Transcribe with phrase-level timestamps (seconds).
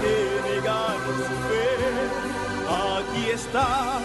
[0.00, 1.68] que su fe.
[2.68, 4.00] Aquí está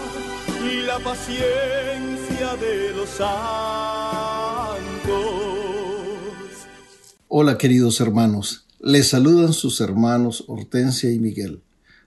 [0.86, 3.36] la paciencia de los santos.
[7.28, 11.62] Hola queridos hermanos, les saludan sus hermanos Hortensia y Miguel.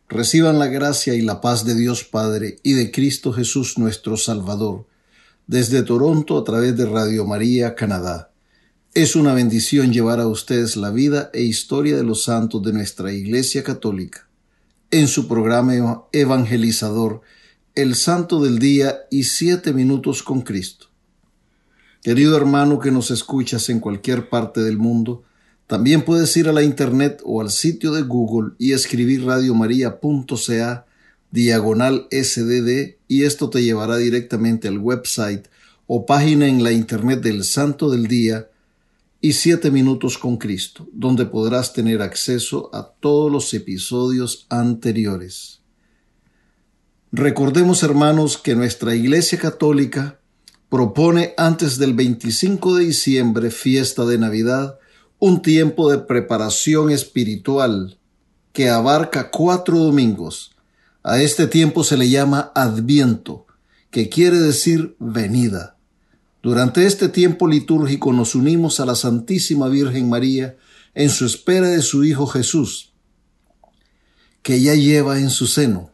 [0.08, 4.86] Reciban la gracia y la paz de Dios Padre y de Cristo Jesús nuestro Salvador,
[5.46, 8.27] desde Toronto a través de Radio María, Canadá.
[8.98, 13.12] Es una bendición llevar a ustedes la vida e historia de los santos de nuestra
[13.12, 14.26] Iglesia Católica
[14.90, 17.20] en su programa evangelizador
[17.76, 20.86] El Santo del Día y Siete Minutos con Cristo.
[22.02, 25.22] Querido hermano que nos escuchas en cualquier parte del mundo,
[25.68, 30.86] también puedes ir a la internet o al sitio de Google y escribir radiomaria.ca
[31.30, 35.46] diagonal sdd y esto te llevará directamente al website
[35.86, 38.48] o página en la internet del Santo del Día
[39.20, 45.60] y Siete Minutos con Cristo, donde podrás tener acceso a todos los episodios anteriores.
[47.10, 50.20] Recordemos, hermanos, que nuestra Iglesia Católica
[50.68, 54.78] propone antes del 25 de diciembre, fiesta de Navidad,
[55.18, 57.98] un tiempo de preparación espiritual
[58.52, 60.54] que abarca cuatro domingos.
[61.02, 63.46] A este tiempo se le llama Adviento,
[63.90, 65.77] que quiere decir venida.
[66.42, 70.56] Durante este tiempo litúrgico nos unimos a la Santísima Virgen María
[70.94, 72.92] en su espera de su Hijo Jesús,
[74.42, 75.90] que ya lleva en su seno.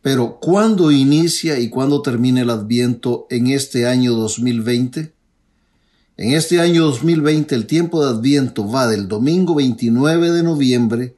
[0.00, 5.12] Pero ¿cuándo inicia y cuándo termina el Adviento en este año 2020?
[6.16, 11.14] En este año 2020 el tiempo de Adviento va del domingo 29 de noviembre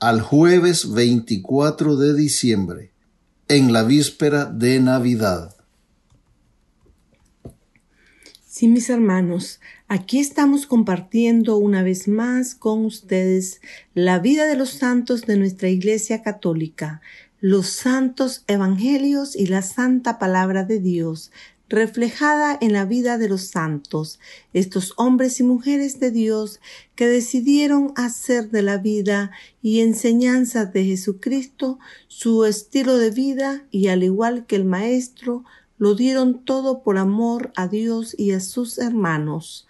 [0.00, 2.92] al jueves 24 de diciembre,
[3.48, 5.54] en la víspera de Navidad.
[8.60, 13.62] Sí, mis hermanos, aquí estamos compartiendo una vez más con ustedes
[13.94, 17.00] la vida de los santos de nuestra Iglesia Católica,
[17.40, 21.32] los santos evangelios y la santa palabra de Dios,
[21.70, 24.20] reflejada en la vida de los santos,
[24.52, 26.60] estos hombres y mujeres de Dios
[26.96, 29.30] que decidieron hacer de la vida
[29.62, 31.78] y enseñanza de Jesucristo
[32.08, 35.44] su estilo de vida y al igual que el Maestro,
[35.80, 39.66] lo dieron todo por amor a Dios y a sus hermanos.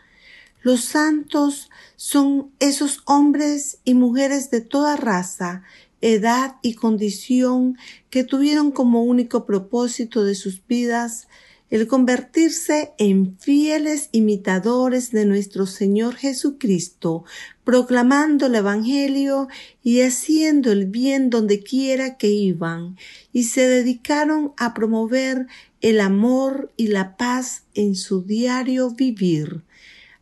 [0.61, 5.63] Los santos son esos hombres y mujeres de toda raza,
[6.01, 7.79] edad y condición
[8.11, 11.29] que tuvieron como único propósito de sus vidas
[11.71, 17.25] el convertirse en fieles imitadores de nuestro Señor Jesucristo,
[17.63, 19.47] proclamando el Evangelio
[19.81, 22.97] y haciendo el bien donde quiera que iban,
[23.33, 25.47] y se dedicaron a promover
[25.81, 29.63] el amor y la paz en su diario vivir,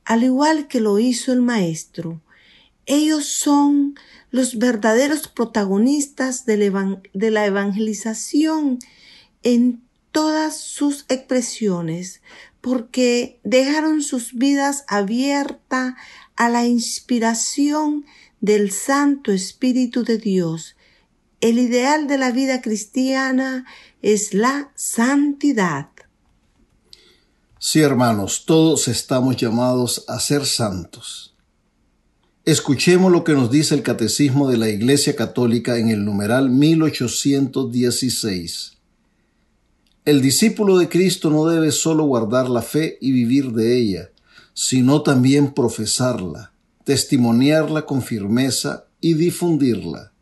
[0.05, 2.21] al igual que lo hizo el Maestro.
[2.87, 3.99] Ellos son
[4.31, 8.79] los verdaderos protagonistas de la evangelización
[9.43, 9.83] en
[10.13, 12.23] todas sus expresiones,
[12.61, 15.95] porque dejaron sus vidas abiertas
[16.37, 18.05] a la inspiración
[18.41, 20.77] del Santo Espíritu de Dios.
[21.41, 23.65] El ideal de la vida cristiana
[24.03, 25.89] es la santidad.
[27.59, 31.35] Sí, hermanos, todos estamos llamados a ser santos.
[32.45, 38.75] Escuchemos lo que nos dice el Catecismo de la Iglesia Católica en el numeral 1816.
[40.05, 44.11] El discípulo de Cristo no debe solo guardar la fe y vivir de ella,
[44.55, 46.53] sino también profesarla,
[46.85, 50.13] testimoniarla con firmeza y difundirla.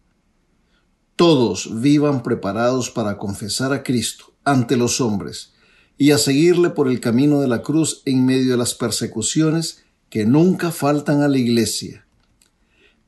[1.16, 5.54] Todos vivan preparados para confesar a Cristo ante los hombres
[5.96, 10.26] y a seguirle por el camino de la cruz en medio de las persecuciones que
[10.26, 12.06] nunca faltan a la Iglesia.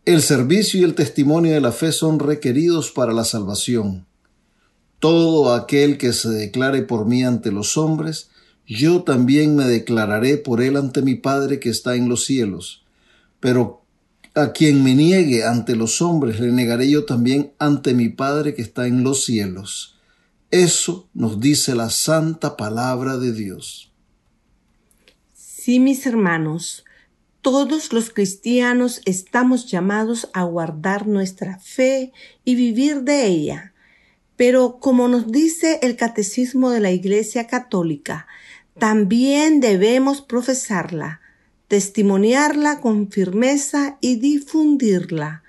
[0.06, 4.06] El servicio y el testimonio de la fe son requeridos para la salvación.
[5.00, 8.30] Todo aquel que se declare por mí ante los hombres,
[8.66, 12.84] yo también me declararé por él ante mi Padre que está en los cielos.
[13.38, 13.77] Pero
[14.38, 18.62] a quien me niegue ante los hombres, le negaré yo también ante mi Padre que
[18.62, 19.98] está en los cielos.
[20.50, 23.92] Eso nos dice la santa palabra de Dios.
[25.34, 26.84] Sí, mis hermanos,
[27.42, 32.12] todos los cristianos estamos llamados a guardar nuestra fe
[32.44, 33.72] y vivir de ella.
[34.36, 38.26] Pero como nos dice el Catecismo de la Iglesia Católica,
[38.78, 41.20] también debemos profesarla,
[41.68, 45.42] testimoniarla con firmeza y difundirla.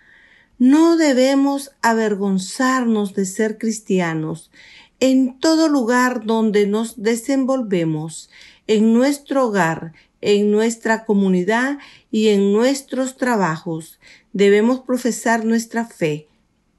[0.57, 4.51] No debemos avergonzarnos de ser cristianos
[4.99, 8.29] en todo lugar donde nos desenvolvemos,
[8.67, 11.79] en nuestro hogar, en nuestra comunidad
[12.11, 13.99] y en nuestros trabajos.
[14.33, 16.27] Debemos profesar nuestra fe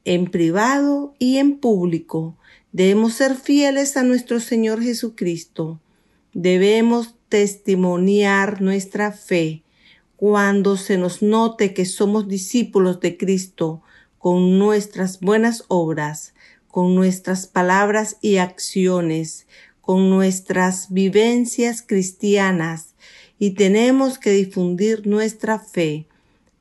[0.05, 2.37] en privado y en público.
[2.73, 5.81] Debemos ser fieles a nuestro Señor Jesucristo.
[6.33, 9.63] Debemos testimoniar nuestra fe
[10.17, 13.81] cuando se nos note que somos discípulos de Cristo
[14.19, 16.35] con nuestras buenas obras,
[16.69, 19.47] con nuestras palabras y acciones,
[19.81, 22.95] con nuestras vivencias cristianas
[23.39, 26.07] y tenemos que difundir nuestra fe,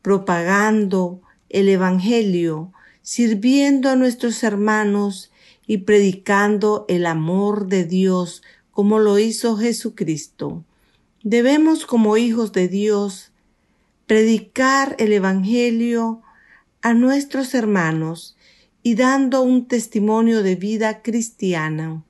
[0.01, 5.31] propagando el Evangelio, sirviendo a nuestros hermanos
[5.67, 8.41] y predicando el amor de Dios
[8.79, 10.63] como lo hizo Jesucristo.
[11.21, 13.33] Debemos como hijos de Dios
[14.07, 16.21] predicar el Evangelio
[16.81, 18.37] a nuestros hermanos
[18.81, 22.05] y dando un testimonio de vida cristiana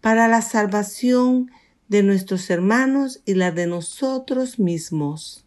[0.00, 1.50] para la salvación
[1.88, 5.44] de nuestros hermanos y la de nosotros mismos.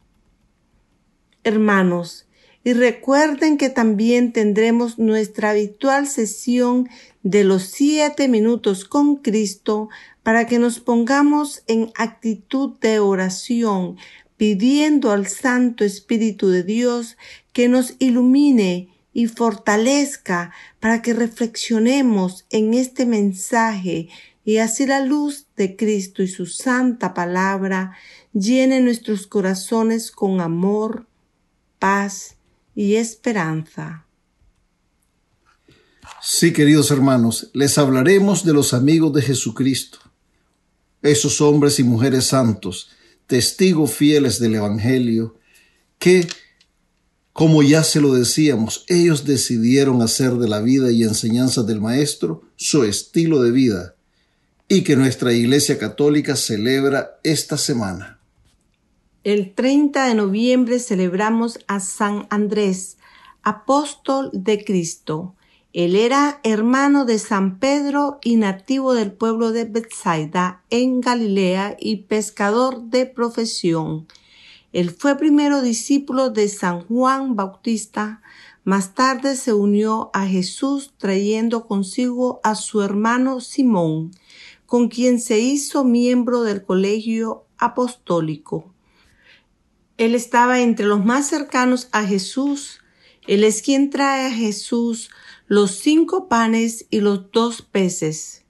[1.46, 2.28] Hermanos,
[2.66, 6.90] y recuerden que también tendremos nuestra habitual sesión
[7.24, 9.88] de los siete minutos con Cristo
[10.26, 13.98] para que nos pongamos en actitud de oración,
[14.38, 17.16] pidiendo al Santo Espíritu de Dios
[17.54, 24.10] que nos ilumine y fortalezca para que reflexionemos en este mensaje
[24.44, 27.96] y así la luz de Cristo y su santa palabra
[28.34, 31.06] llene nuestros corazones con amor,
[31.78, 32.36] paz
[32.74, 34.08] y esperanza.
[36.20, 40.00] Sí, queridos hermanos, les hablaremos de los amigos de Jesucristo,
[41.06, 42.90] esos hombres y mujeres santos,
[43.28, 45.38] testigos fieles del Evangelio,
[46.00, 46.28] que,
[47.34, 52.44] como ya se lo decíamos, ellos decidieron hacer de la vida y enseñanza del Maestro
[52.56, 53.96] su estilo de vida,
[54.68, 58.20] y que nuestra Iglesia Católica celebra esta semana.
[59.24, 62.98] El 30 de noviembre celebramos a San Andrés,
[63.42, 65.36] apóstol de Cristo.
[65.76, 72.04] Él era hermano de San Pedro y nativo del pueblo de Bethsaida en Galilea y
[72.04, 74.08] pescador de profesión.
[74.72, 78.22] Él fue primero discípulo de San Juan Bautista,
[78.64, 84.12] más tarde se unió a Jesús trayendo consigo a su hermano Simón,
[84.66, 88.74] con quien se hizo miembro del colegio apostólico.
[89.98, 92.80] Él estaba entre los más cercanos a Jesús.
[93.28, 95.10] Él es quien trae a Jesús
[95.48, 98.46] los cinco panes y los dos peces,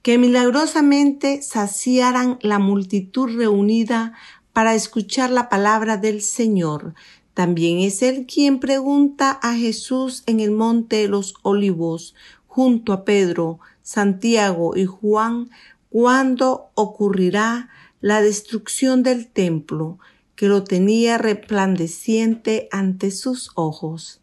[0.00, 4.14] que milagrosamente saciaran la multitud reunida
[4.54, 6.94] para escuchar la palabra del Señor.
[7.34, 12.14] También es Él quien pregunta a Jesús en el monte de los olivos,
[12.46, 15.50] junto a Pedro, Santiago y Juan,
[15.90, 17.68] cuándo ocurrirá
[18.00, 19.98] la destrucción del templo,
[20.34, 24.21] que lo tenía resplandeciente ante sus ojos.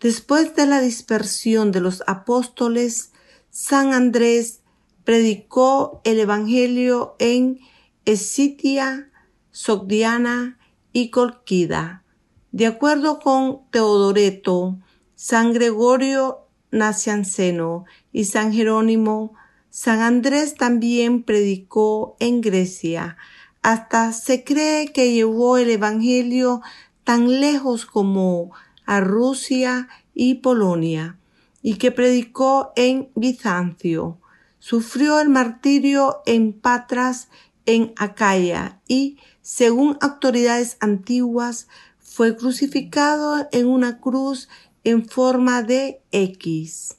[0.00, 3.12] Después de la dispersión de los apóstoles,
[3.50, 4.60] San Andrés
[5.04, 7.60] predicó el Evangelio en
[8.04, 9.10] Escitia,
[9.50, 10.58] Sogdiana
[10.92, 12.04] y Colquida.
[12.52, 14.78] De acuerdo con Teodoreto,
[15.14, 19.34] San Gregorio Nacianceno y San Jerónimo,
[19.70, 23.16] San Andrés también predicó en Grecia.
[23.62, 26.62] Hasta se cree que llevó el Evangelio
[27.04, 28.52] tan lejos como
[28.86, 31.18] a Rusia y Polonia,
[31.62, 34.18] y que predicó en Bizancio.
[34.58, 37.28] Sufrió el martirio en Patras,
[37.66, 44.48] en Acaya, y, según autoridades antiguas, fue crucificado en una cruz
[44.84, 46.96] en forma de X.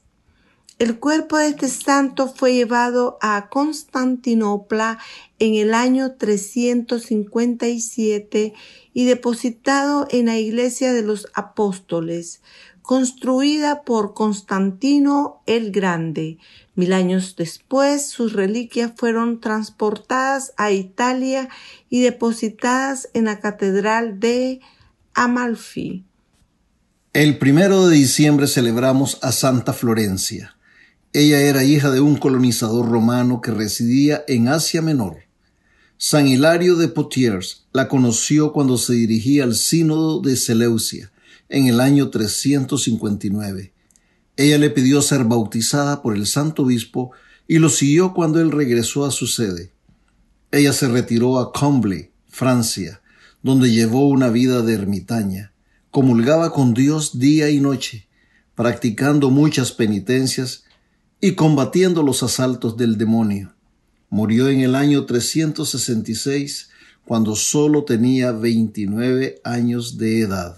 [0.77, 4.99] El cuerpo de este santo fue llevado a Constantinopla
[5.39, 8.53] en el año 357
[8.93, 12.41] y depositado en la iglesia de los apóstoles,
[12.81, 16.39] construida por Constantino el Grande.
[16.75, 21.47] Mil años después, sus reliquias fueron transportadas a Italia
[21.89, 24.59] y depositadas en la catedral de
[25.13, 26.03] Amalfi.
[27.13, 30.54] El primero de diciembre celebramos a Santa Florencia.
[31.15, 35.19] Ella era hija de un colonizador romano que residía en Asia Menor.
[35.97, 41.13] San Hilario de Poitiers la conoció cuando se dirigía al sínodo de Seleucia
[41.47, 43.71] en el año 359.
[44.35, 47.11] Ella le pidió ser bautizada por el santo obispo
[47.47, 49.71] y lo siguió cuando él regresó a su sede.
[50.51, 53.01] Ella se retiró a Combley, Francia,
[53.41, 55.53] donde llevó una vida de ermitaña.
[55.91, 58.09] Comulgaba con Dios día y noche,
[58.53, 60.64] practicando muchas penitencias
[61.21, 63.53] y combatiendo los asaltos del demonio.
[64.09, 66.69] Murió en el año 366
[67.05, 70.57] cuando solo tenía 29 años de edad.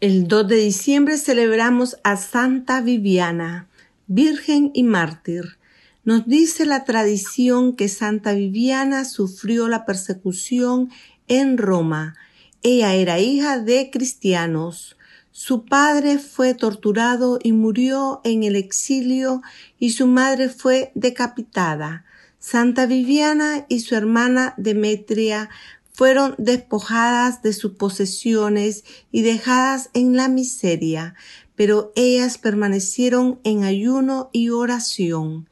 [0.00, 3.68] El 2 de diciembre celebramos a Santa Viviana,
[4.06, 5.56] Virgen y Mártir.
[6.04, 10.90] Nos dice la tradición que Santa Viviana sufrió la persecución
[11.28, 12.14] en Roma.
[12.62, 14.96] Ella era hija de cristianos.
[15.38, 19.42] Su padre fue torturado y murió en el exilio
[19.78, 22.06] y su madre fue decapitada.
[22.38, 25.50] Santa Viviana y su hermana Demetria
[25.92, 31.14] fueron despojadas de sus posesiones y dejadas en la miseria,
[31.54, 35.50] pero ellas permanecieron en ayuno y oración.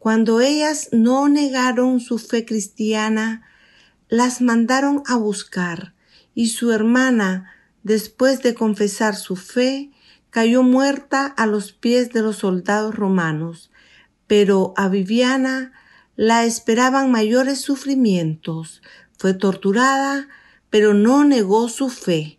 [0.00, 3.46] Cuando ellas no negaron su fe cristiana,
[4.08, 5.94] las mandaron a buscar,
[6.34, 9.90] y su hermana, después de confesar su fe,
[10.30, 13.70] cayó muerta a los pies de los soldados romanos.
[14.26, 15.72] Pero a Viviana
[16.16, 18.82] la esperaban mayores sufrimientos,
[19.18, 20.28] fue torturada,
[20.70, 22.38] pero no negó su fe.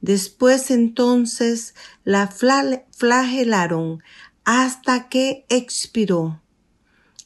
[0.00, 4.02] Después entonces la flagelaron
[4.44, 6.40] hasta que expiró.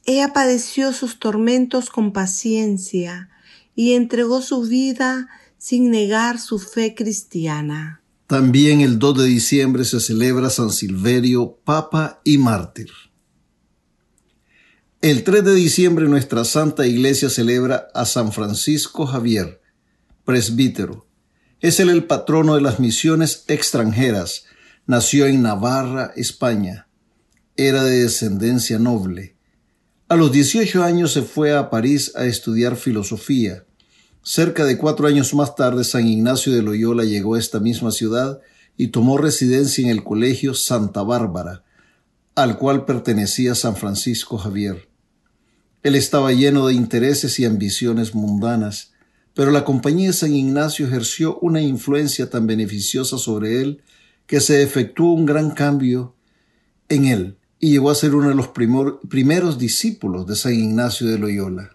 [0.04, 3.30] Ella padeció sus tormentos con paciencia
[3.74, 5.28] y entregó su vida
[5.62, 8.02] sin negar su fe cristiana.
[8.26, 12.90] También el 2 de diciembre se celebra San Silverio, Papa y Mártir.
[15.00, 19.60] El 3 de diciembre nuestra Santa Iglesia celebra a San Francisco Javier,
[20.24, 21.06] presbítero.
[21.60, 24.46] Es él el patrono de las misiones extranjeras.
[24.86, 26.88] Nació en Navarra, España.
[27.56, 29.36] Era de descendencia noble.
[30.08, 33.64] A los 18 años se fue a París a estudiar filosofía.
[34.24, 38.40] Cerca de cuatro años más tarde, San Ignacio de Loyola llegó a esta misma ciudad
[38.76, 41.64] y tomó residencia en el Colegio Santa Bárbara,
[42.36, 44.88] al cual pertenecía San Francisco Javier.
[45.82, 48.92] Él estaba lleno de intereses y ambiciones mundanas,
[49.34, 53.82] pero la Compañía de San Ignacio ejerció una influencia tan beneficiosa sobre él
[54.26, 56.14] que se efectuó un gran cambio
[56.88, 61.18] en él y llegó a ser uno de los primeros discípulos de San Ignacio de
[61.18, 61.71] Loyola.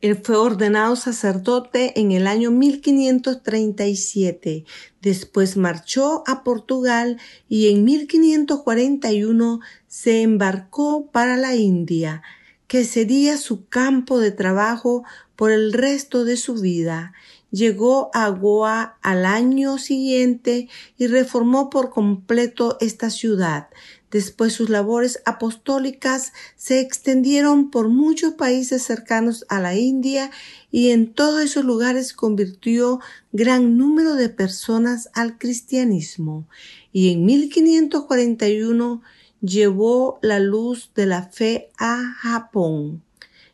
[0.00, 4.66] Él fue ordenado sacerdote en el año 1537.
[5.00, 12.22] Después marchó a Portugal y en 1541 se embarcó para la India
[12.66, 15.04] que sería su campo de trabajo
[15.36, 17.12] por el resto de su vida.
[17.50, 23.68] Llegó a Goa al año siguiente y reformó por completo esta ciudad.
[24.16, 30.30] Después sus labores apostólicas se extendieron por muchos países cercanos a la India
[30.70, 32.98] y en todos esos lugares convirtió
[33.32, 36.48] gran número de personas al cristianismo.
[36.94, 39.02] Y en 1541
[39.42, 43.02] llevó la luz de la fe a Japón,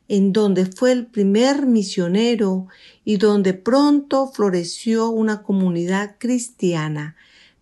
[0.06, 2.68] en donde fue el primer misionero
[3.04, 7.16] y donde pronto floreció una comunidad cristiana.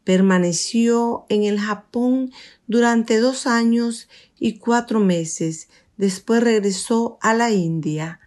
[0.04, 2.32] Permaneció en el Japón
[2.66, 5.68] durante dos años y cuatro meses.
[5.96, 8.20] Después regresó a la India.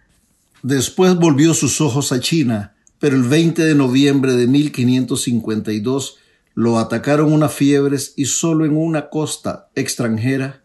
[0.62, 6.18] Después volvió sus ojos a China, pero el 20 de noviembre de 1552
[6.56, 10.64] lo atacaron unas fiebres y solo en una costa extranjera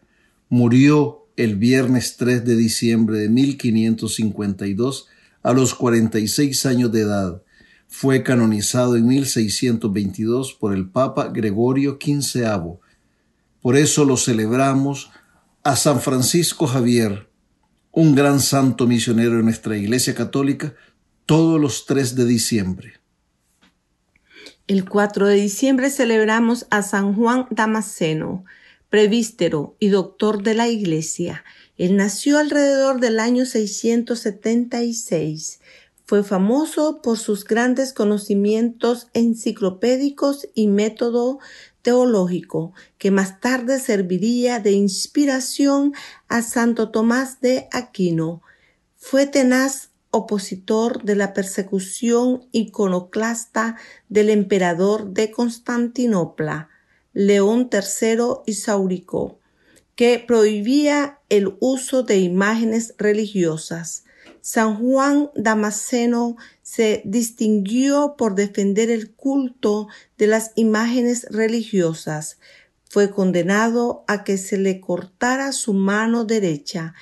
[0.48, 5.06] murió el viernes 3 de diciembre de 1552
[5.42, 7.42] a los 46 años de edad.
[7.88, 12.78] Fue canonizado en 1622 por el Papa Gregorio XV.
[13.60, 15.10] Por eso lo celebramos
[15.64, 17.28] a San Francisco Javier,
[17.90, 20.74] un gran santo misionero de nuestra Iglesia Católica,
[21.26, 22.92] todos los 3 de diciembre.
[24.68, 28.44] El 4 de diciembre celebramos a San Juan Damasceno,
[28.90, 31.44] prevístero y doctor de la Iglesia.
[31.76, 35.60] Él nació alrededor del año 676.
[36.08, 41.38] Fue famoso por sus grandes conocimientos enciclopédicos y método
[41.82, 45.92] teológico, que más tarde serviría de inspiración
[46.26, 48.40] a Santo Tomás de Aquino.
[48.96, 53.76] Fue tenaz opositor de la persecución iconoclasta
[54.08, 56.70] del emperador de Constantinopla,
[57.12, 59.40] León III Isaurico,
[59.94, 64.04] que prohibía el uso de imágenes religiosas.
[64.50, 72.38] San Juan Damasceno se distinguió por defender el culto de las imágenes religiosas.
[72.88, 76.94] Fue condenado a que se le cortara su mano derecha,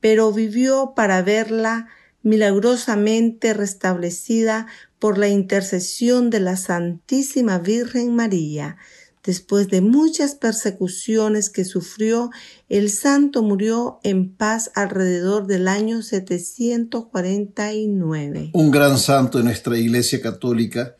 [0.00, 1.88] pero vivió para verla
[2.22, 4.66] milagrosamente restablecida
[4.98, 8.78] por la intercesión de la Santísima Virgen María.
[9.24, 12.30] Después de muchas persecuciones que sufrió,
[12.68, 18.50] el santo murió en paz alrededor del año 749.
[18.52, 20.96] Un gran santo en nuestra Iglesia Católica,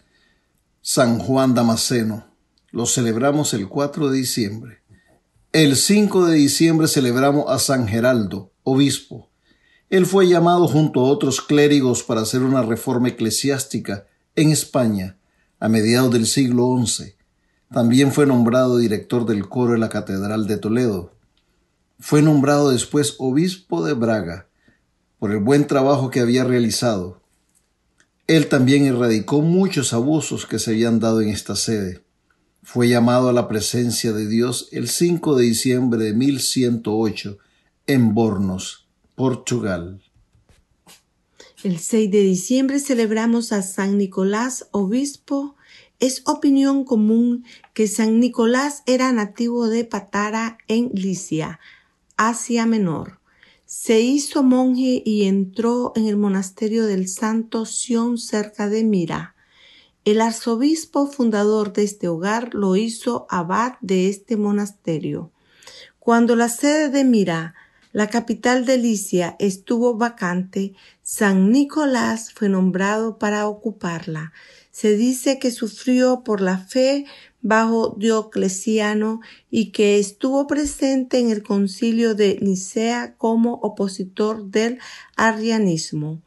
[0.81, 2.25] San Juan Damasceno.
[2.71, 4.78] Lo celebramos el 4 de diciembre.
[5.52, 9.28] El 5 de diciembre celebramos a San Geraldo, obispo.
[9.90, 15.19] Él fue llamado junto a otros clérigos para hacer una reforma eclesiástica en España
[15.61, 17.16] a mediados del siglo XI
[17.73, 21.12] también fue nombrado director del coro de la Catedral de Toledo.
[21.99, 24.47] Fue nombrado después obispo de Braga
[25.18, 27.21] por el buen trabajo que había realizado.
[28.26, 32.02] Él también erradicó muchos abusos que se habían dado en esta sede.
[32.62, 37.38] Fue llamado a la presencia de Dios el 5 de diciembre de 1108
[37.87, 40.02] en Bornos, Portugal.
[41.62, 45.56] El 6 de diciembre celebramos a San Nicolás, obispo
[46.04, 51.61] es opinión común que San Nicolás era nativo de Patara en Licia,
[52.18, 53.20] Asia Menor.
[53.64, 59.34] Se hizo monje y entró en el monasterio del Santo Sion cerca de Mira.
[60.04, 65.32] El arzobispo fundador de este hogar lo hizo abad de este monasterio.
[65.99, 67.54] Cuando la sede de Mira,
[67.93, 74.34] la capital de Licia, estuvo vacante, San Nicolás fue nombrado para ocuparla
[74.75, 77.06] se dice que sufrió por la fe
[77.43, 84.80] bajo Diocleciano y que estuvo presente en el concilio de Nicea como opositor del
[85.15, 86.23] arrianismo.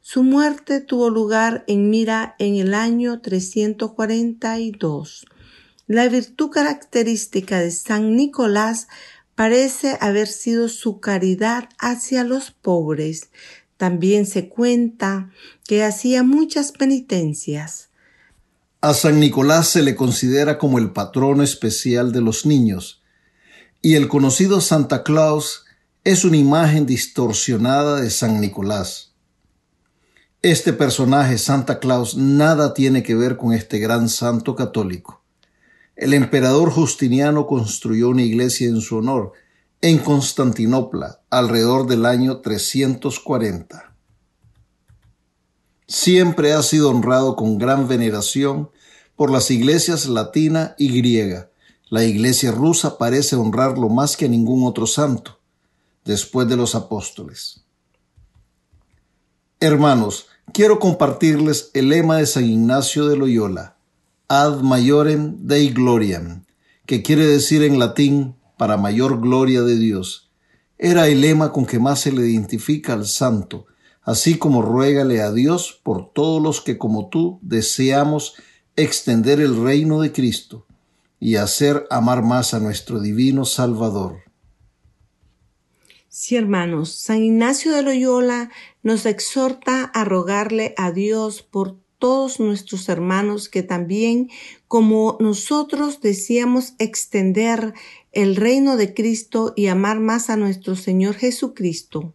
[0.00, 5.26] Su muerte tuvo lugar en Mira en el año 342.
[5.86, 8.88] La virtud característica de San Nicolás
[9.36, 13.30] parece haber sido su caridad hacia los pobres.
[13.80, 15.30] También se cuenta
[15.66, 17.88] que hacía muchas penitencias.
[18.82, 23.02] A San Nicolás se le considera como el patrono especial de los niños,
[23.80, 25.64] y el conocido Santa Claus
[26.04, 29.14] es una imagen distorsionada de San Nicolás.
[30.42, 35.22] Este personaje, Santa Claus, nada tiene que ver con este gran santo católico.
[35.96, 39.32] El emperador Justiniano construyó una iglesia en su honor,
[39.82, 43.94] en Constantinopla alrededor del año 340.
[45.86, 48.70] Siempre ha sido honrado con gran veneración
[49.16, 51.50] por las iglesias latina y griega.
[51.88, 55.40] La iglesia rusa parece honrarlo más que a ningún otro santo,
[56.04, 57.64] después de los apóstoles.
[59.60, 63.76] Hermanos, quiero compartirles el lema de San Ignacio de Loyola,
[64.28, 66.44] Ad maiorem Dei gloriam,
[66.86, 70.30] que quiere decir en latín para mayor gloria de Dios.
[70.76, 73.64] Era el lema con que más se le identifica al santo,
[74.02, 78.34] así como ruégale a Dios por todos los que como tú deseamos
[78.76, 80.66] extender el reino de Cristo
[81.18, 84.24] y hacer amar más a nuestro divino Salvador.
[86.10, 88.50] Sí, hermanos, San Ignacio de Loyola
[88.82, 94.28] nos exhorta a rogarle a Dios por todos nuestros hermanos que también,
[94.66, 97.74] como nosotros deseamos extender
[98.12, 102.14] el reino de Cristo y amar más a nuestro Señor Jesucristo.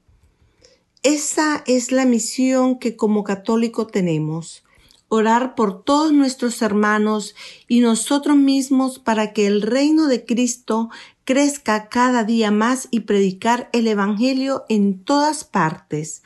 [1.04, 4.64] Esa es la misión que como católico tenemos,
[5.08, 7.36] orar por todos nuestros hermanos
[7.68, 10.90] y nosotros mismos para que el reino de Cristo
[11.24, 16.24] crezca cada día más y predicar el Evangelio en todas partes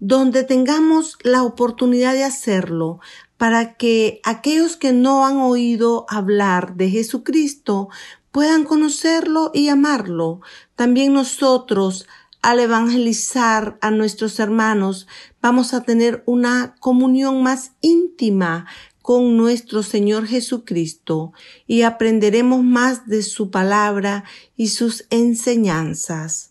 [0.00, 3.00] donde tengamos la oportunidad de hacerlo,
[3.38, 7.88] para que aquellos que no han oído hablar de Jesucristo
[8.34, 10.40] puedan conocerlo y amarlo.
[10.74, 12.08] También nosotros,
[12.42, 15.06] al evangelizar a nuestros hermanos,
[15.40, 18.66] vamos a tener una comunión más íntima
[19.02, 21.32] con nuestro Señor Jesucristo
[21.68, 24.24] y aprenderemos más de su palabra
[24.56, 26.50] y sus enseñanzas.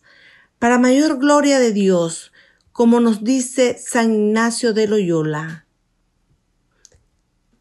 [0.60, 2.32] Para mayor gloria de Dios,
[2.72, 5.66] como nos dice San Ignacio de Loyola.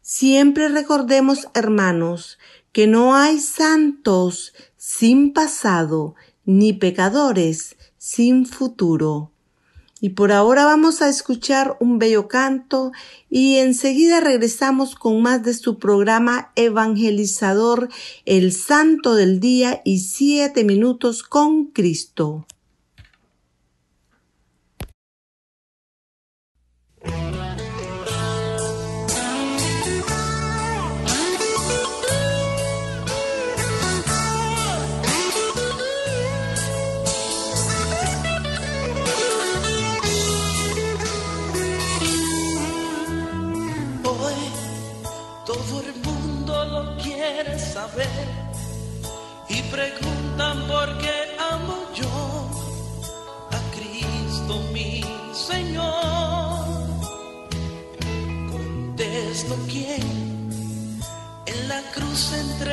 [0.05, 2.37] Siempre recordemos, hermanos,
[2.73, 9.31] que no hay santos sin pasado, ni pecadores sin futuro.
[10.01, 12.91] Y por ahora vamos a escuchar un bello canto
[13.29, 17.87] y enseguida regresamos con más de su programa evangelizador
[18.25, 22.45] El Santo del Día y Siete Minutos con Cristo.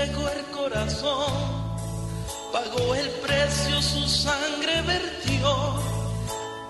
[0.00, 1.32] Entregó el corazón,
[2.52, 5.74] pagó el precio, su sangre vertió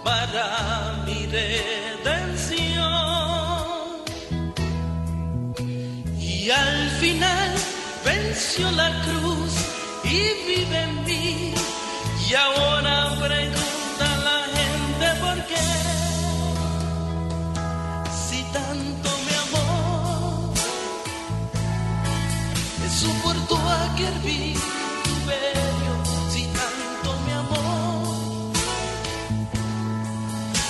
[0.04, 2.90] para mi redención.
[6.18, 7.54] Y al final
[8.04, 9.52] venció la cruz
[10.04, 11.54] y vive en mí.
[12.28, 15.99] Y ahora pregunta la gente por qué.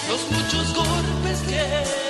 [0.09, 2.10] Los muchos golpes que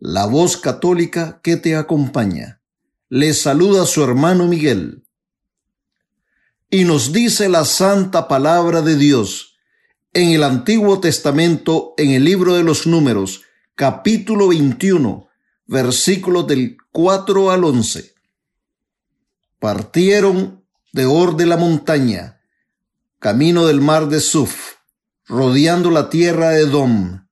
[0.00, 2.62] la voz católica que te acompaña.
[3.10, 5.04] Le saluda su hermano Miguel.
[6.70, 9.58] Y nos dice la santa palabra de Dios
[10.14, 13.42] en el Antiguo Testamento, en el libro de los números,
[13.74, 15.28] capítulo 21,
[15.66, 18.14] versículos del 4 al 11.
[19.58, 22.40] Partieron de Or de la montaña,
[23.18, 24.76] camino del mar de Suf,
[25.26, 27.29] rodeando la tierra de Edom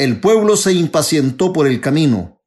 [0.00, 2.42] el pueblo se impacientó por el camino.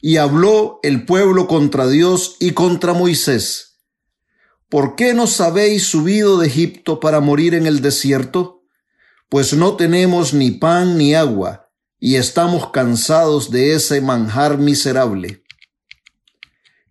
[0.00, 3.78] Y habló el pueblo contra Dios y contra Moisés.
[4.68, 8.64] ¿Por qué nos habéis subido de Egipto para morir en el desierto?
[9.28, 15.44] Pues no tenemos ni pan ni agua, y estamos cansados de ese manjar miserable.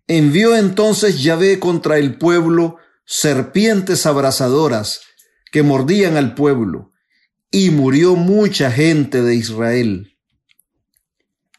[0.06, 5.02] Envió entonces Yahvé contra el pueblo serpientes abrasadoras
[5.52, 6.89] que mordían al pueblo
[7.50, 10.16] y murió mucha gente de Israel.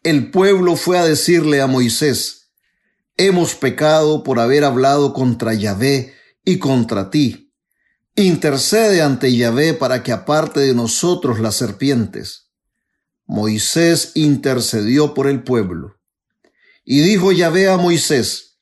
[0.04, 2.54] El pueblo fue a decirle a Moisés,
[3.18, 6.14] hemos pecado por haber hablado contra Yahvé
[6.46, 7.54] y contra ti.
[8.16, 12.52] Intercede ante Yahvé para que aparte de nosotros las serpientes.
[13.26, 15.98] Moisés intercedió por el pueblo.
[16.84, 18.60] Y dijo Yahvé a Moisés,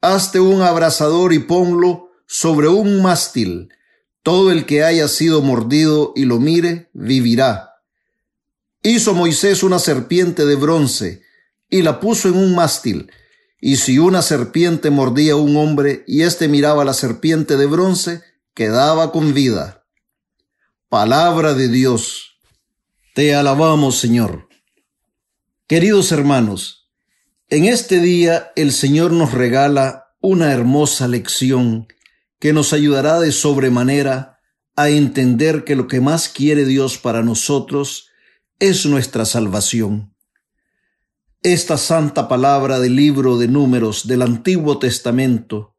[0.00, 3.70] Hazte un abrazador y ponlo sobre un mástil
[4.24, 7.74] todo el que haya sido mordido y lo mire, vivirá.
[8.82, 11.22] Hizo Moisés una serpiente de bronce
[11.68, 13.12] y la puso en un mástil.
[13.60, 18.22] Y si una serpiente mordía a un hombre y éste miraba la serpiente de bronce,
[18.54, 19.84] quedaba con vida.
[20.88, 22.38] Palabra de Dios.
[23.14, 24.48] Te alabamos, Señor.
[25.66, 26.88] Queridos hermanos,
[27.50, 31.88] en este día el Señor nos regala una hermosa lección
[32.44, 34.38] que nos ayudará de sobremanera
[34.76, 38.10] a entender que lo que más quiere Dios para nosotros
[38.58, 40.14] es nuestra salvación.
[41.42, 45.74] Esta santa palabra del libro de números del Antiguo Testamento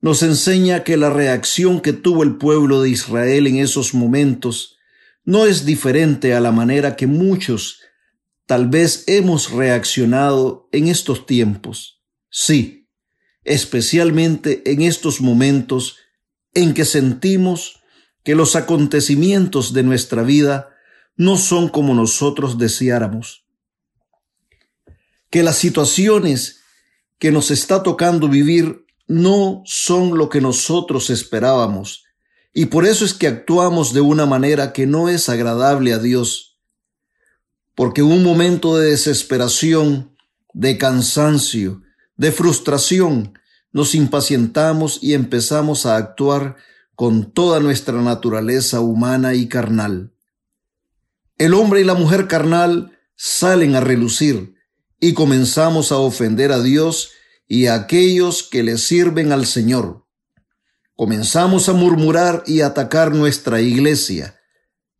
[0.00, 4.76] nos enseña que la reacción que tuvo el pueblo de Israel en esos momentos
[5.24, 7.78] no es diferente a la manera que muchos
[8.44, 12.02] tal vez hemos reaccionado en estos tiempos.
[12.28, 12.79] Sí,
[13.44, 15.96] especialmente en estos momentos
[16.54, 17.80] en que sentimos
[18.22, 20.70] que los acontecimientos de nuestra vida
[21.16, 23.44] no son como nosotros deseáramos,
[25.30, 26.60] que las situaciones
[27.18, 32.04] que nos está tocando vivir no son lo que nosotros esperábamos,
[32.52, 36.58] y por eso es que actuamos de una manera que no es agradable a Dios,
[37.74, 40.16] porque un momento de desesperación,
[40.52, 41.82] de cansancio,
[42.20, 43.38] de frustración,
[43.72, 46.56] nos impacientamos y empezamos a actuar
[46.94, 50.12] con toda nuestra naturaleza humana y carnal.
[51.38, 54.54] El hombre y la mujer carnal salen a relucir
[55.00, 57.12] y comenzamos a ofender a Dios
[57.48, 60.04] y a aquellos que le sirven al Señor.
[60.96, 64.38] Comenzamos a murmurar y atacar nuestra iglesia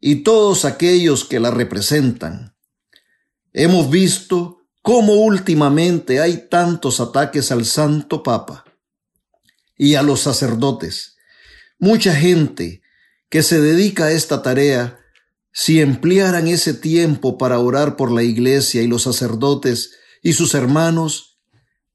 [0.00, 2.56] y todos aquellos que la representan.
[3.52, 8.64] Hemos visto cómo últimamente hay tantos ataques al Santo Papa
[9.76, 11.16] y a los sacerdotes.
[11.78, 12.82] Mucha gente
[13.28, 15.00] que se dedica a esta tarea,
[15.52, 21.38] si emplearan ese tiempo para orar por la iglesia y los sacerdotes y sus hermanos,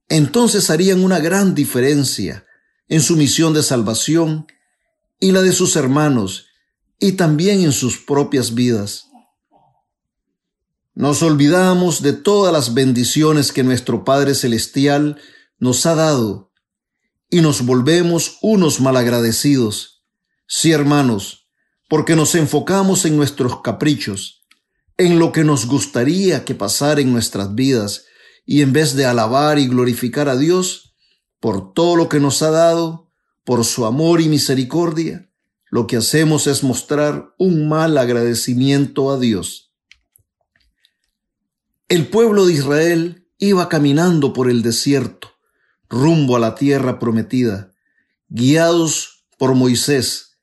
[0.09, 2.45] entonces harían una gran diferencia
[2.87, 4.47] en su misión de salvación
[5.19, 6.47] y la de sus hermanos
[6.99, 9.07] y también en sus propias vidas.
[10.95, 15.17] Nos olvidamos de todas las bendiciones que nuestro Padre Celestial
[15.59, 16.53] nos ha dado
[17.29, 20.05] y nos volvemos unos malagradecidos.
[20.47, 21.49] Sí, hermanos,
[21.89, 24.45] porque nos enfocamos en nuestros caprichos,
[24.95, 28.05] en lo que nos gustaría que pasara en nuestras vidas,
[28.45, 30.95] y en vez de alabar y glorificar a Dios
[31.41, 33.11] por todo lo que nos ha dado,
[33.43, 35.29] por su amor y misericordia,
[35.69, 39.64] lo que hacemos es mostrar un mal agradecimiento a Dios.
[41.95, 45.29] El pueblo de Israel iba caminando por el desierto,
[45.87, 47.73] rumbo a la tierra prometida,
[48.27, 50.37] guiados por Moisés,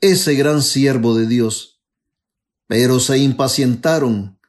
[0.00, 1.80] ese gran siervo de Dios.
[2.66, 4.40] Pero se impacientaron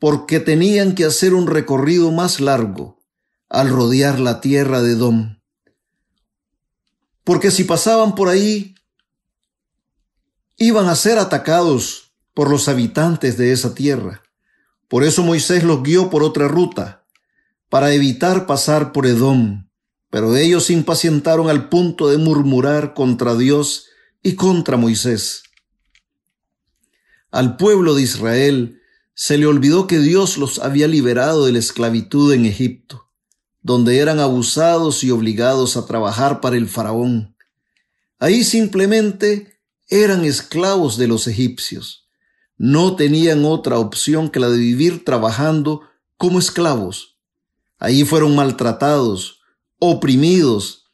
[0.00, 3.00] porque tenían que hacer un recorrido más largo
[3.48, 5.38] al rodear la tierra de Dom.
[7.22, 8.74] Porque si pasaban por ahí,
[10.56, 14.23] iban a ser atacados por los habitantes de esa tierra.
[14.88, 17.04] Por eso Moisés los guió por otra ruta,
[17.68, 19.68] para evitar pasar por Edom.
[20.10, 23.86] Pero ellos impacientaron al punto de murmurar contra Dios
[24.22, 25.42] y contra Moisés.
[27.30, 28.80] Al pueblo de Israel
[29.14, 33.10] se le olvidó que Dios los había liberado de la esclavitud en Egipto,
[33.60, 37.36] donde eran abusados y obligados a trabajar para el faraón.
[38.18, 42.03] Ahí simplemente eran esclavos de los egipcios.
[42.56, 45.82] No tenían otra opción que la de vivir trabajando
[46.16, 47.18] como esclavos.
[47.78, 49.40] Allí fueron maltratados,
[49.78, 50.84] oprimidos,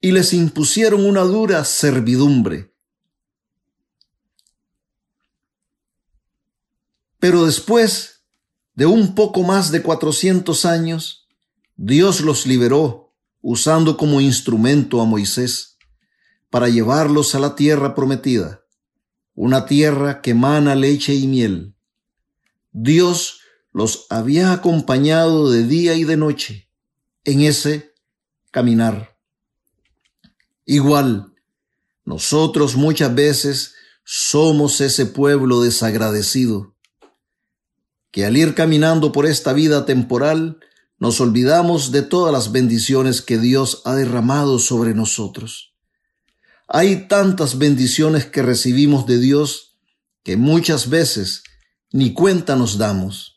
[0.00, 2.74] y les impusieron una dura servidumbre.
[7.18, 8.26] Pero después
[8.74, 11.26] de un poco más de cuatrocientos años,
[11.76, 15.78] Dios los liberó usando como instrumento a Moisés
[16.50, 18.63] para llevarlos a la tierra prometida,
[19.34, 21.74] una tierra que mana leche y miel.
[22.72, 23.40] Dios
[23.72, 26.70] los había acompañado de día y de noche
[27.24, 27.92] en ese
[28.50, 29.18] caminar.
[30.64, 31.34] Igual,
[32.04, 36.74] nosotros muchas veces somos ese pueblo desagradecido,
[38.10, 40.60] que al ir caminando por esta vida temporal,
[40.98, 45.73] nos olvidamos de todas las bendiciones que Dios ha derramado sobre nosotros.
[46.66, 49.76] Hay tantas bendiciones que recibimos de Dios
[50.22, 51.42] que muchas veces
[51.90, 53.34] ni cuenta nos damos.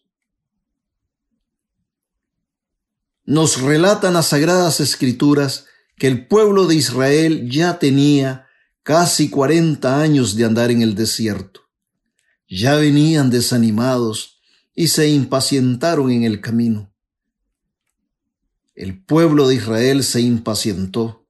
[3.28, 5.66] nos relatan las sagradas escrituras
[5.98, 8.48] que el pueblo de Israel ya tenía
[8.84, 11.70] casi cuarenta años de andar en el desierto.
[12.48, 14.40] Ya venían desanimados
[14.74, 16.94] y se impacientaron en el camino.
[18.76, 21.27] El pueblo de Israel se impacientó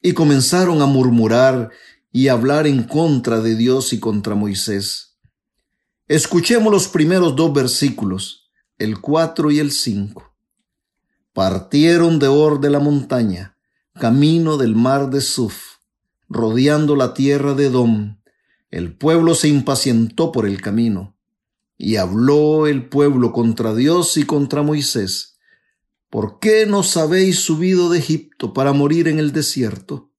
[0.00, 1.70] y comenzaron a murmurar
[2.12, 5.18] y hablar en contra de Dios y contra Moisés.
[6.06, 10.28] Escuchemos los primeros dos versículos, el cuatro y el cinco
[11.38, 13.56] partieron de Or de la montaña,
[13.94, 15.76] camino del mar de Suf,
[16.28, 18.18] rodeando la tierra de Edom.
[18.72, 21.16] El pueblo se impacientó por el camino,
[21.76, 25.37] y habló el pueblo contra Dios y contra Moisés.
[26.10, 30.10] ¿Por qué nos habéis subido de Egipto para morir en el desierto?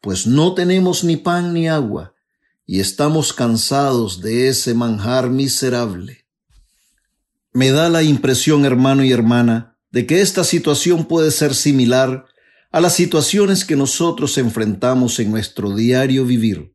[0.00, 2.14] Pues no tenemos ni pan ni agua,
[2.66, 6.26] y estamos cansados de ese manjar miserable.
[7.52, 12.26] Me da la impresión, hermano y hermana, de que esta situación puede ser similar
[12.70, 16.74] a las situaciones que nosotros enfrentamos en nuestro diario vivir.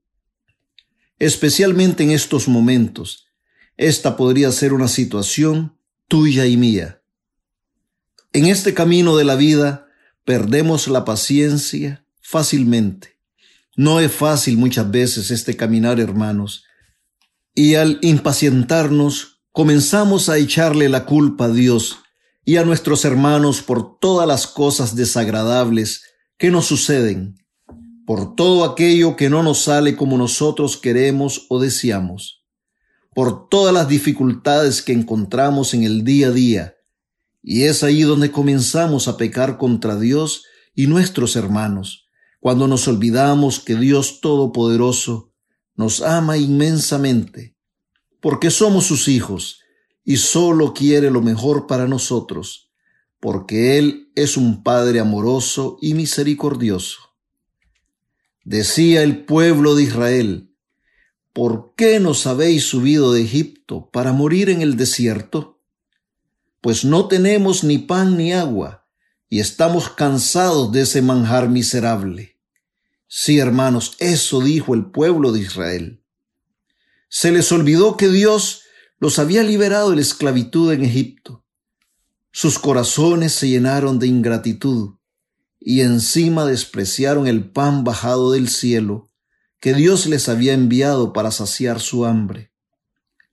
[1.17, 3.27] Especialmente en estos momentos,
[3.75, 5.77] esta podría ser una situación
[6.07, 6.98] tuya y mía.
[8.31, 9.87] En este camino de la vida
[10.23, 13.17] perdemos la paciencia fácilmente.
[13.75, 16.63] No es fácil muchas veces este caminar, hermanos,
[17.55, 21.97] y al impacientarnos comenzamos a echarle la culpa a Dios
[22.45, 26.03] y a nuestros hermanos por todas las cosas desagradables
[26.37, 27.43] que nos suceden,
[28.05, 32.43] por todo aquello que no nos sale como nosotros queremos o deseamos,
[33.15, 36.75] por todas las dificultades que encontramos en el día a día
[37.41, 40.43] Y es ahí donde comenzamos a pecar contra Dios
[40.75, 42.07] y nuestros hermanos,
[42.39, 45.33] cuando nos olvidamos que Dios Todopoderoso
[45.75, 47.55] nos ama inmensamente,
[48.21, 49.61] porque somos sus hijos
[50.03, 52.71] y solo quiere lo mejor para nosotros,
[53.19, 56.99] porque Él es un Padre amoroso y misericordioso.
[58.43, 60.55] Decía el pueblo de Israel,
[61.33, 65.58] ¿por qué nos habéis subido de Egipto para morir en el desierto?
[66.61, 68.85] Pues no tenemos ni pan ni agua,
[69.29, 72.37] y estamos cansados de ese manjar miserable.
[73.07, 76.03] Sí, hermanos, eso dijo el pueblo de Israel.
[77.09, 78.63] Se les olvidó que Dios
[78.99, 81.45] los había liberado de la esclavitud en Egipto.
[82.31, 84.95] Sus corazones se llenaron de ingratitud
[85.59, 89.09] y encima despreciaron el pan bajado del cielo
[89.59, 92.53] que Dios les había enviado para saciar su hambre,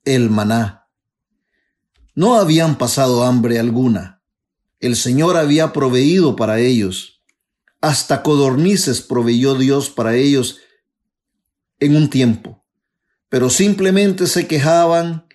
[0.04, 0.85] el maná.
[2.16, 4.20] No habían pasado hambre alguna.
[4.80, 7.22] El Señor había proveído para ellos.
[7.80, 10.58] Hasta codornices proveyó Dios para ellos
[11.78, 12.64] en un tiempo.
[13.28, 15.28] Pero simplemente se quejaban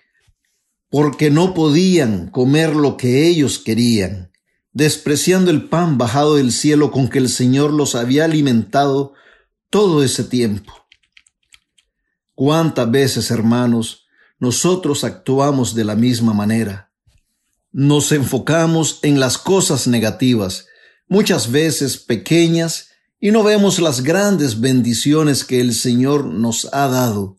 [0.90, 4.32] porque no podían comer lo que ellos querían
[4.72, 9.12] despreciando el pan bajado del cielo con que el Señor los había alimentado
[9.70, 10.72] todo ese tiempo.
[12.34, 14.01] ¿Cuántas veces, hermanos,
[14.42, 16.90] nosotros actuamos de la misma manera?
[17.70, 20.66] Nos enfocamos en las cosas negativas,
[21.06, 22.88] muchas veces pequeñas,
[23.20, 27.36] y no vemos las grandes bendiciones que el Señor nos ha dado.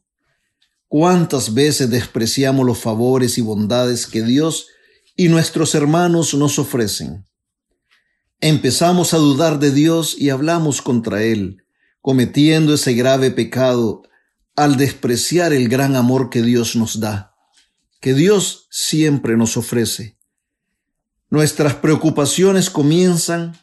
[0.87, 4.67] ¿Cuántas veces despreciamos los favores y bondades que Dios
[5.17, 7.25] y nuestros hermanos nos ofrecen.
[8.39, 11.63] Empezamos a dudar de Dios y hablamos contra Él,
[11.99, 14.03] cometiendo ese grave pecado
[14.55, 17.35] al despreciar el gran amor que Dios nos da,
[17.99, 20.17] que Dios siempre nos ofrece.
[21.29, 23.57] Nuestras preocupaciones comienzan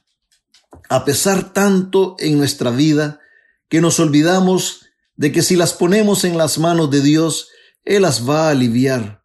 [0.89, 3.21] a pesar tanto en nuestra vida
[3.69, 4.87] que nos olvidamos
[5.17, 7.49] de que si las ponemos en las manos de Dios,
[7.85, 9.21] Él las va a aliviar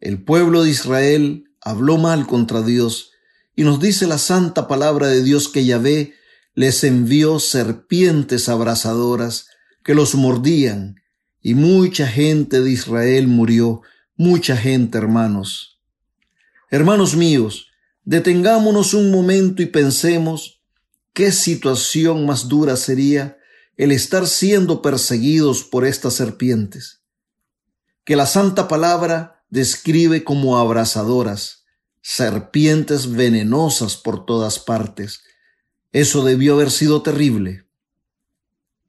[0.00, 3.10] el pueblo de Israel habló mal contra Dios
[3.56, 6.14] y nos dice la santa palabra de Dios que Yahvé
[6.54, 9.48] les envió serpientes abrasadoras
[9.88, 11.00] que los mordían
[11.40, 13.80] y mucha gente de Israel murió,
[14.16, 15.80] mucha gente, hermanos.
[16.70, 17.68] Hermanos míos,
[18.04, 20.60] detengámonos un momento y pensemos
[21.14, 23.38] qué situación más dura sería
[23.78, 27.00] el estar siendo perseguidos por estas serpientes.
[28.04, 31.64] Que la santa palabra describe como abrasadoras,
[32.02, 35.22] serpientes venenosas por todas partes.
[35.92, 37.67] Eso debió haber sido terrible.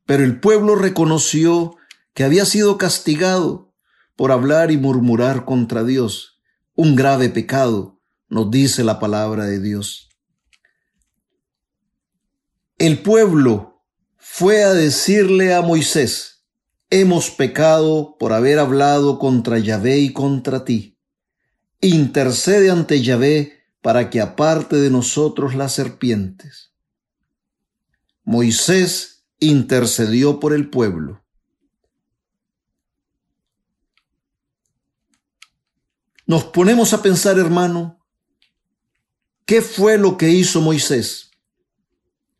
[0.10, 1.78] Pero el pueblo reconoció
[2.16, 3.76] que había sido castigado
[4.16, 6.42] por hablar y murmurar contra Dios,
[6.74, 10.10] un grave pecado, nos dice la palabra de Dios.
[12.80, 13.84] El pueblo
[14.18, 16.44] fue a decirle a Moisés,
[16.90, 20.98] hemos pecado por haber hablado contra Yahvé y contra ti.
[21.82, 26.74] Intercede ante Yahvé para que aparte de nosotros las serpientes.
[28.24, 31.24] Moisés intercedió por el pueblo.
[36.26, 38.06] Nos ponemos a pensar, hermano,
[39.46, 41.32] ¿qué fue lo que hizo Moisés?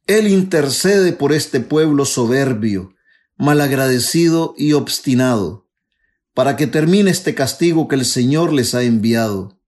[0.06, 2.94] Él intercede por este pueblo soberbio,
[3.38, 5.68] malagradecido y obstinado,
[6.34, 9.60] para que termine este castigo que el Señor les ha enviado,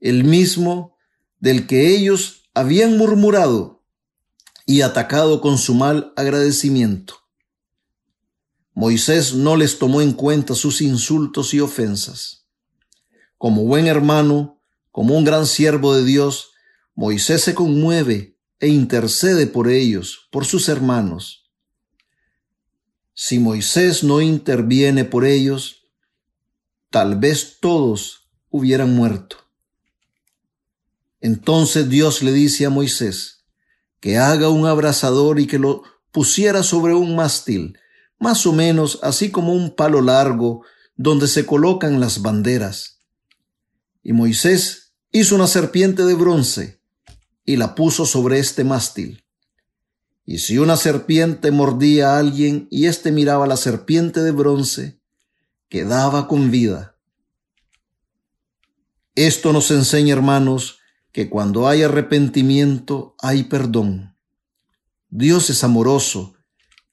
[0.00, 0.96] el mismo
[1.40, 3.75] del que ellos habían murmurado
[4.66, 7.14] y atacado con su mal agradecimiento.
[8.74, 12.46] Moisés no les tomó en cuenta sus insultos y ofensas.
[13.38, 14.60] Como buen hermano,
[14.90, 16.50] como un gran siervo de Dios,
[16.94, 21.46] Moisés se conmueve e intercede por ellos, por sus hermanos
[23.18, 25.86] si Moisés no interviene por ellos,
[26.90, 29.38] tal vez todos hubieran muerto.
[31.22, 33.35] Entonces Dios le dice a Moisés
[34.06, 35.82] que haga un abrazador y que lo
[36.12, 37.76] pusiera sobre un mástil,
[38.20, 40.62] más o menos así como un palo largo
[40.94, 43.00] donde se colocan las banderas.
[44.04, 46.80] Y Moisés hizo una serpiente de bronce
[47.44, 49.24] y la puso sobre este mástil.
[50.24, 55.00] Y si una serpiente mordía a alguien y éste miraba la serpiente de bronce,
[55.68, 56.96] quedaba con vida.
[59.16, 60.75] Esto nos enseña, hermanos,
[61.16, 64.14] que cuando hay arrepentimiento hay perdón.
[65.08, 66.34] Dios es amoroso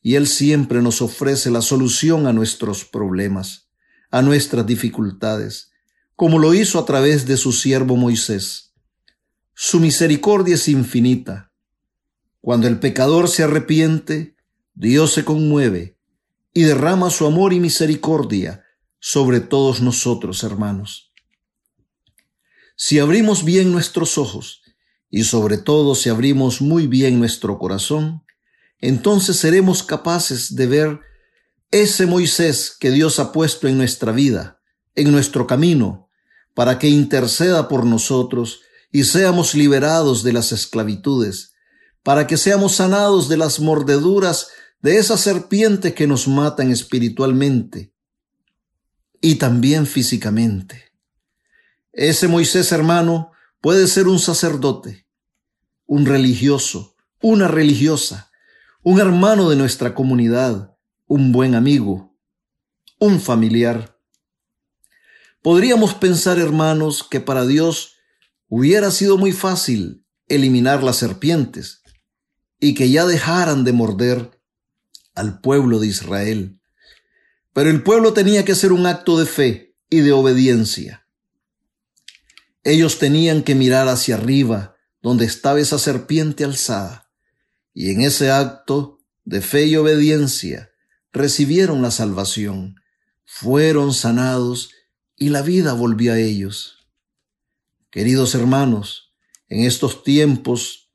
[0.01, 3.67] y Él siempre nos ofrece la solución a nuestros problemas,
[4.11, 5.73] a nuestras dificultades,
[6.15, 8.73] como lo hizo a través de su siervo Moisés.
[9.55, 11.51] Su misericordia es infinita.
[12.39, 14.37] Cuando el pecador se arrepiente,
[14.73, 15.97] Dios se conmueve
[16.53, 18.63] y derrama su amor y misericordia
[18.99, 21.12] sobre todos nosotros, hermanos.
[22.75, 24.61] Si abrimos bien nuestros ojos
[25.09, 28.23] y sobre todo si abrimos muy bien nuestro corazón,
[28.79, 30.99] entonces seremos capaces de ver
[31.71, 34.59] ese Moisés que Dios ha puesto en nuestra vida,
[34.95, 36.09] en nuestro camino,
[36.53, 38.61] para que interceda por nosotros
[38.91, 41.53] y seamos liberados de las esclavitudes,
[42.03, 44.49] para que seamos sanados de las mordeduras
[44.81, 47.93] de esa serpiente que nos matan espiritualmente
[49.21, 50.92] y también físicamente.
[51.93, 53.31] Ese Moisés hermano
[53.61, 55.05] puede ser un sacerdote,
[55.85, 58.31] un religioso, una religiosa,
[58.81, 60.75] un hermano de nuestra comunidad,
[61.05, 62.17] un buen amigo,
[62.97, 63.99] un familiar.
[65.43, 67.97] Podríamos pensar, hermanos, que para Dios
[68.47, 71.83] hubiera sido muy fácil eliminar las serpientes
[72.59, 74.41] y que ya dejaran de morder
[75.13, 76.59] al pueblo de Israel.
[77.53, 81.02] Pero el pueblo tenía que hacer un acto de fe y de obediencia.
[82.63, 87.11] Ellos tenían que mirar hacia arriba, donde estaba esa serpiente alzada,
[87.73, 90.71] y en ese acto de fe y obediencia
[91.11, 92.75] recibieron la salvación,
[93.25, 94.71] fueron sanados
[95.17, 96.87] y la vida volvió a ellos.
[97.89, 99.13] Queridos hermanos,
[99.49, 100.89] en estos tiempos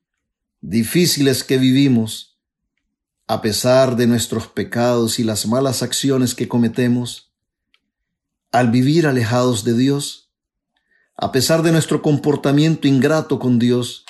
[0.61, 2.39] difíciles que vivimos,
[3.27, 7.35] a pesar de nuestros pecados y las malas acciones que cometemos,
[8.51, 10.28] al vivir alejados de Dios,
[11.21, 14.05] a pesar de nuestro comportamiento ingrato con Dios,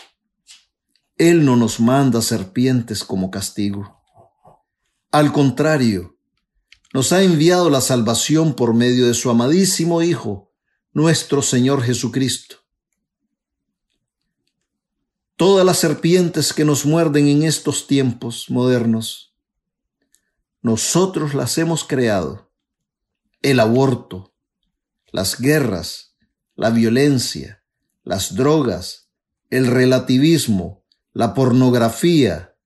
[1.16, 4.02] Él no nos manda serpientes como castigo.
[5.10, 6.18] Al contrario,
[6.92, 10.52] nos ha enviado la salvación por medio de su amadísimo Hijo,
[10.92, 12.56] nuestro Señor Jesucristo.
[15.36, 19.34] Todas las serpientes que nos muerden en estos tiempos modernos,
[20.60, 22.52] nosotros las hemos creado.
[23.40, 24.34] El aborto,
[25.10, 26.07] las guerras,
[26.58, 27.62] la violencia,
[28.02, 29.10] las drogas,
[29.48, 32.56] el relativismo, la pornografía,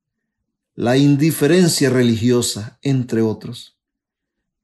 [0.74, 3.76] la indiferencia religiosa, entre otros.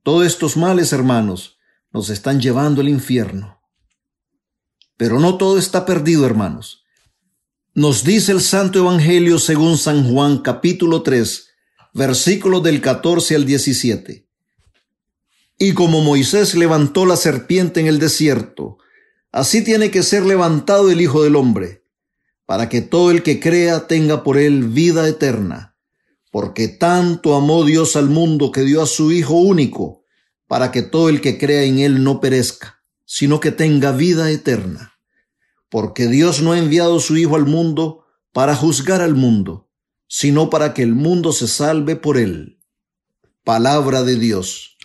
[0.03, 1.59] Todos estos males, hermanos,
[1.93, 3.61] nos están llevando al infierno.
[4.97, 6.87] Pero no todo está perdido, hermanos.
[7.75, 11.49] Nos dice el Santo Evangelio según San Juan capítulo 3,
[11.93, 14.27] versículos del 14 al 17.
[15.59, 18.79] Y como Moisés levantó la serpiente en el desierto,
[19.31, 21.85] Así tiene que ser levantado el Hijo del Hombre,
[22.47, 25.77] para que todo el que crea tenga por él vida eterna.
[26.31, 30.05] Porque tanto amó Dios al mundo que dio a su Hijo único,
[30.47, 34.95] para que todo el que crea en él no perezca, sino que tenga vida eterna.
[35.69, 39.69] Porque Dios no ha enviado su Hijo al mundo para juzgar al mundo,
[40.07, 42.61] sino para que el mundo se salve por él.
[43.45, 44.79] Palabra de Dios.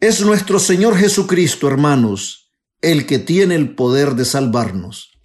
[0.00, 2.43] Es nuestro Señor Jesucristo, hermanos,
[2.84, 5.18] el que tiene el poder de salvarnos.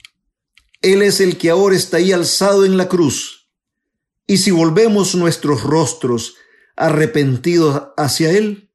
[0.81, 3.49] Él es el que ahora está ahí alzado en la cruz.
[4.27, 6.35] Y si volvemos nuestros rostros
[6.77, 8.71] arrepentidos hacia Él,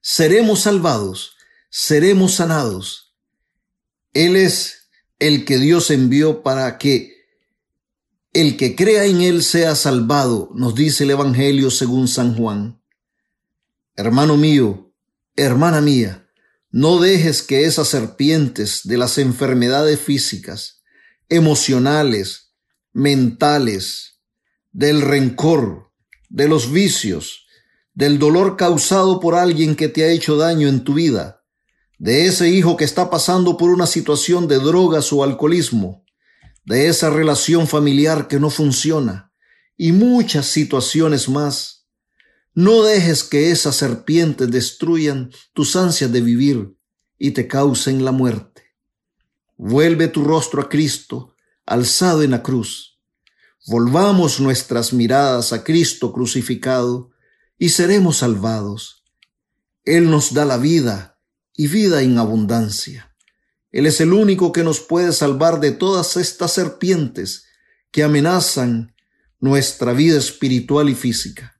[0.00, 1.36] seremos salvados,
[1.68, 3.16] seremos sanados.
[4.12, 4.88] Él es
[5.18, 7.16] el que Dios envió para que
[8.32, 12.80] el que crea en Él sea salvado, nos dice el Evangelio según San Juan.
[13.96, 14.94] Hermano mío,
[15.34, 16.29] hermana mía,
[16.70, 20.82] no dejes que esas serpientes de las enfermedades físicas,
[21.28, 22.54] emocionales,
[22.92, 24.20] mentales,
[24.72, 25.92] del rencor,
[26.28, 27.46] de los vicios,
[27.92, 31.42] del dolor causado por alguien que te ha hecho daño en tu vida,
[31.98, 36.04] de ese hijo que está pasando por una situación de drogas o alcoholismo,
[36.64, 39.32] de esa relación familiar que no funciona
[39.76, 41.79] y muchas situaciones más
[42.54, 46.76] no dejes que esas serpientes destruyan tus ansias de vivir
[47.18, 48.64] y te causen la muerte.
[49.56, 51.36] Vuelve tu rostro a Cristo,
[51.66, 52.98] alzado en la cruz.
[53.66, 57.10] Volvamos nuestras miradas a Cristo crucificado
[57.58, 59.04] y seremos salvados.
[59.84, 61.20] Él nos da la vida
[61.54, 63.14] y vida en abundancia.
[63.70, 67.44] Él es el único que nos puede salvar de todas estas serpientes
[67.92, 68.94] que amenazan
[69.38, 71.59] nuestra vida espiritual y física.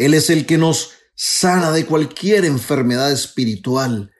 [0.00, 4.10] Él es el que nos sana de cualquier enfermedad espiritual,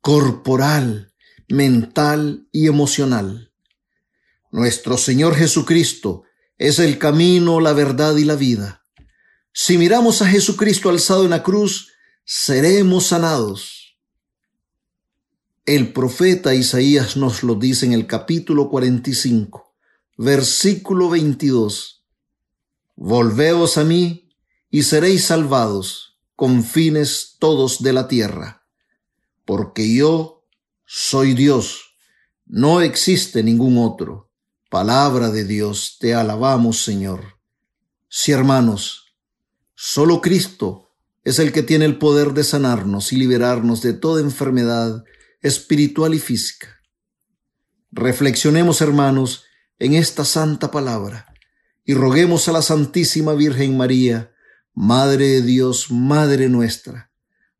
[0.00, 1.12] corporal,
[1.46, 3.52] mental y emocional.
[4.50, 6.22] Nuestro Señor Jesucristo
[6.56, 8.86] es el camino, la verdad y la vida.
[9.52, 11.92] Si miramos a Jesucristo alzado en la cruz,
[12.24, 13.98] seremos sanados.
[15.66, 19.74] El profeta Isaías nos lo dice en el capítulo 45,
[20.16, 22.06] versículo 22.
[22.94, 24.25] Volveos a mí
[24.76, 28.66] y seréis salvados, con fines todos de la tierra,
[29.46, 30.44] porque yo
[30.84, 31.96] soy Dios,
[32.44, 34.30] no existe ningún otro.
[34.68, 37.38] Palabra de Dios, te alabamos, Señor.
[38.10, 39.14] Sí, hermanos,
[39.74, 40.90] solo Cristo
[41.24, 45.04] es el que tiene el poder de sanarnos y liberarnos de toda enfermedad
[45.40, 46.82] espiritual y física.
[47.92, 49.44] Reflexionemos, hermanos,
[49.78, 51.32] en esta santa palabra
[51.82, 54.32] y roguemos a la Santísima Virgen María,
[54.78, 57.10] Madre de Dios, Madre nuestra,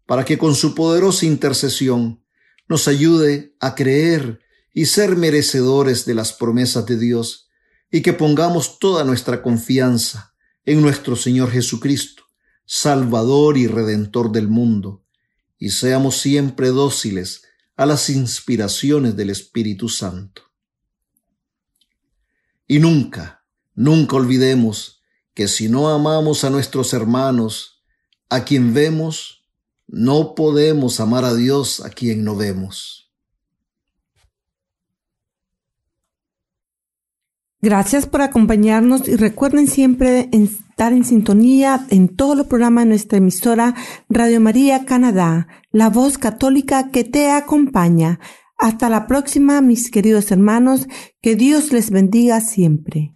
[0.04, 2.22] para que con su poderosa intercesión
[2.68, 4.40] nos ayude a creer
[4.74, 7.48] y ser merecedores de las promesas de Dios
[7.90, 10.34] y que pongamos toda nuestra confianza
[10.66, 12.24] en nuestro Señor Jesucristo,
[12.66, 15.02] Salvador y Redentor del mundo,
[15.58, 17.44] y seamos siempre dóciles
[17.76, 20.42] a las inspiraciones del Espíritu Santo.
[22.66, 23.42] Y nunca,
[23.74, 24.95] nunca olvidemos
[25.36, 27.84] que si no amamos a nuestros hermanos,
[28.30, 29.44] a quien vemos,
[29.86, 33.12] no podemos amar a Dios a quien no vemos.
[37.60, 43.18] Gracias por acompañarnos y recuerden siempre estar en sintonía en todos los programas de nuestra
[43.18, 43.74] emisora
[44.08, 48.20] Radio María Canadá, la voz católica que te acompaña.
[48.56, 50.88] Hasta la próxima, mis queridos hermanos,
[51.20, 53.15] que Dios les bendiga siempre.